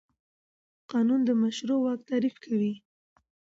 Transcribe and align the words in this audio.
قانون 0.91 1.19
د 1.25 1.29
مشروع 1.41 1.79
واک 1.81 1.99
تعریف 2.09 2.35
کوي. 2.43 2.73